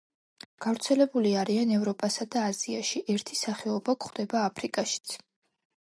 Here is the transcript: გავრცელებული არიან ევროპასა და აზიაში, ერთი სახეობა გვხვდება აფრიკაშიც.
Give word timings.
გავრცელებული 0.65 1.33
არიან 1.41 1.75
ევროპასა 1.77 2.27
და 2.37 2.47
აზიაში, 2.53 3.05
ერთი 3.17 3.41
სახეობა 3.45 3.97
გვხვდება 4.03 4.45
აფრიკაშიც. 4.51 5.19